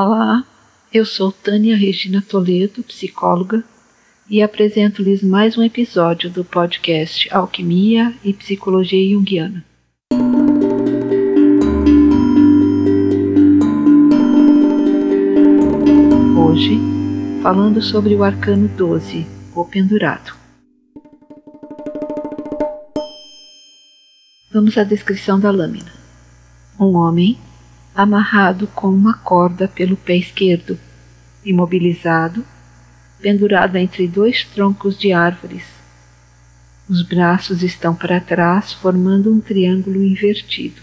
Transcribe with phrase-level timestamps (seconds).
[0.00, 0.44] Olá,
[0.94, 3.64] eu sou Tânia Regina Toledo, psicóloga,
[4.30, 9.64] e apresento-lhes mais um episódio do podcast Alquimia e Psicologia Junguiana.
[16.38, 16.78] Hoje,
[17.42, 20.32] falando sobre o arcano 12, o pendurado.
[24.52, 25.90] Vamos à descrição da lâmina.
[26.78, 27.36] Um homem
[27.98, 30.78] amarrado com uma corda pelo pé esquerdo,
[31.44, 32.44] imobilizado,
[33.20, 35.64] pendurado entre dois troncos de árvores.
[36.88, 40.80] Os braços estão para trás, formando um triângulo invertido.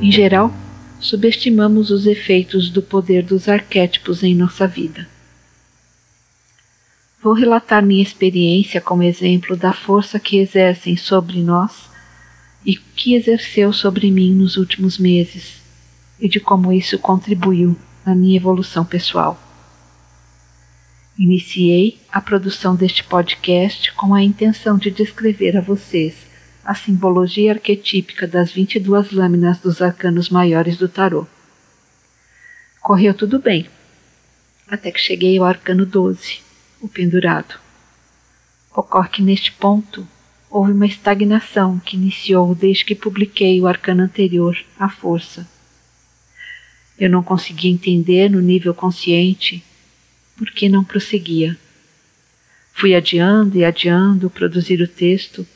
[0.00, 0.50] Em geral,
[0.98, 5.06] subestimamos os efeitos do poder dos arquétipos em nossa vida.
[7.22, 11.94] Vou relatar minha experiência como exemplo da força que exercem sobre nós
[12.66, 15.62] e que exerceu sobre mim nos últimos meses
[16.20, 19.40] e de como isso contribuiu na minha evolução pessoal.
[21.16, 26.26] Iniciei a produção deste podcast com a intenção de descrever a vocês
[26.64, 31.24] a simbologia arquetípica das 22 lâminas dos arcanos maiores do tarô.
[32.82, 33.70] Correu tudo bem,
[34.66, 36.40] até que cheguei ao arcano 12,
[36.80, 37.54] o pendurado.
[38.74, 40.06] Ocorre que neste ponto
[40.56, 45.46] houve uma estagnação que iniciou desde que publiquei o arcano anterior, A Força.
[46.98, 49.62] Eu não conseguia entender no nível consciente
[50.34, 51.58] por que não prosseguia.
[52.72, 55.46] Fui adiando e adiando produzir o texto,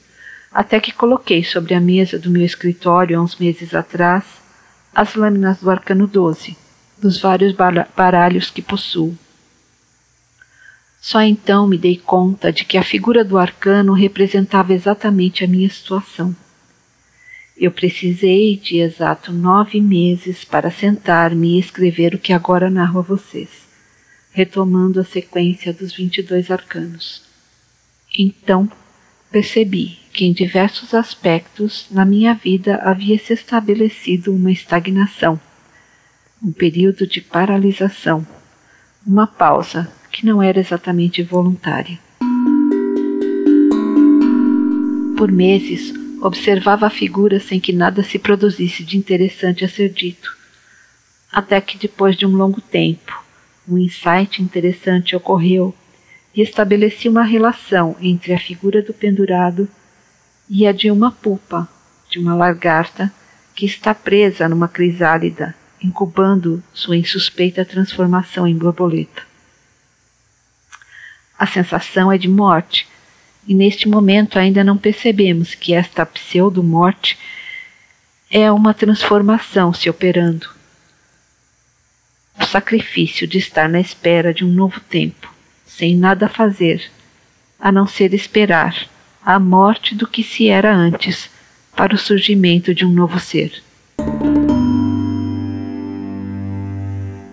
[0.53, 4.25] até que coloquei sobre a mesa do meu escritório há uns meses atrás
[4.95, 6.55] as lâminas do arcano 12,
[6.99, 7.55] dos vários
[7.97, 9.17] baralhos que possuo.
[11.01, 15.69] Só então me dei conta de que a figura do arcano representava exatamente a minha
[15.71, 16.37] situação.
[17.57, 23.03] Eu precisei de exato nove meses para sentar-me e escrever o que agora narro a
[23.03, 23.49] vocês,
[24.31, 27.23] retomando a sequência dos 22 arcanos.
[28.19, 28.71] Então,
[29.31, 35.41] percebi que em diversos aspectos na minha vida havia se estabelecido uma estagnação,
[36.43, 38.27] um período de paralisação,
[39.07, 41.99] uma pausa que não era exatamente voluntária.
[45.17, 50.37] Por meses, observava a figura sem que nada se produzisse de interessante a ser dito.
[51.33, 53.19] Até que, depois de um longo tempo,
[53.67, 55.75] um insight interessante ocorreu
[56.37, 59.67] e estabeleci uma relação entre a figura do pendurado
[60.51, 61.67] e a de uma pupa,
[62.11, 63.11] de uma lagarta,
[63.55, 69.30] que está presa numa crisálida, incubando sua insuspeita transformação em borboleta.
[71.41, 72.87] A sensação é de morte,
[73.49, 77.17] e neste momento ainda não percebemos que esta pseudo-morte
[78.31, 80.47] é uma transformação se operando.
[82.39, 85.33] O sacrifício de estar na espera de um novo tempo,
[85.65, 86.91] sem nada fazer,
[87.59, 88.77] a não ser esperar
[89.25, 91.31] a morte do que se era antes
[91.75, 93.63] para o surgimento de um novo ser.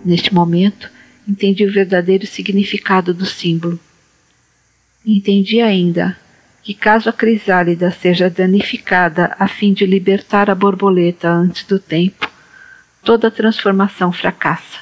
[0.02, 0.90] Neste momento,
[1.28, 3.78] entendi o verdadeiro significado do símbolo
[5.10, 6.14] Entendi ainda
[6.62, 12.30] que, caso a crisálida seja danificada a fim de libertar a borboleta antes do tempo,
[13.02, 14.80] toda transformação fracassa.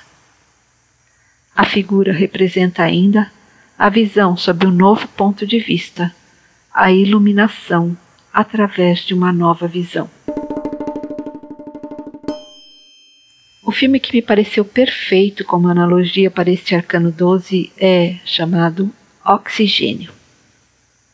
[1.55, 3.31] A figura representa ainda
[3.79, 6.13] a visão sob um novo ponto de vista,
[6.75, 7.97] a iluminação
[8.33, 10.11] através de uma nova visão.
[13.63, 18.93] O filme que me pareceu perfeito como analogia para este arcano 12 é chamado
[19.25, 20.16] Oxigênio.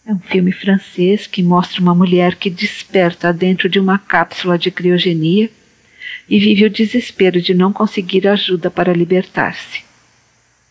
[0.05, 4.69] É um filme francês que mostra uma mulher que desperta dentro de uma cápsula de
[4.69, 5.49] criogenia
[6.29, 9.85] e vive o desespero de não conseguir ajuda para libertar-se.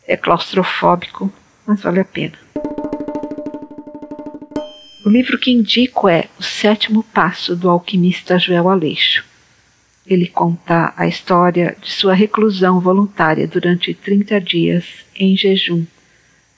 [0.05, 1.31] É claustrofóbico,
[1.65, 2.37] mas vale a pena.
[5.05, 9.23] O livro que indico é O Sétimo Passo do Alquimista Joel Aleixo.
[10.05, 14.85] Ele conta a história de sua reclusão voluntária durante 30 dias
[15.15, 15.85] em jejum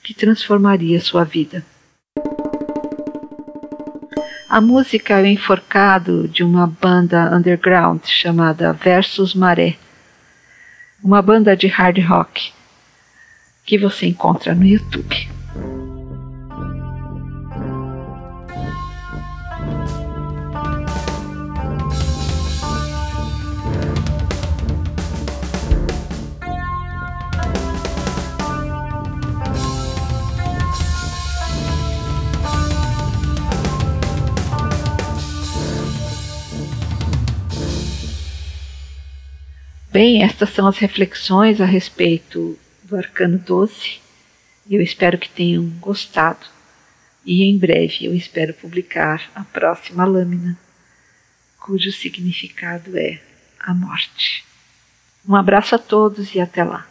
[0.01, 1.63] que transformaria sua vida.
[4.53, 9.77] A música é o enforcado de uma banda underground chamada Versus Maré,
[11.03, 12.53] uma banda de hard rock
[13.65, 15.27] que você encontra no YouTube.
[39.93, 43.99] Bem, estas são as reflexões a respeito do Arcano 12.
[44.67, 46.47] Eu espero que tenham gostado
[47.23, 50.57] e em breve eu espero publicar a próxima lâmina,
[51.59, 53.21] cujo significado é
[53.59, 54.43] a morte.
[55.29, 56.87] Um abraço a todos e até lá.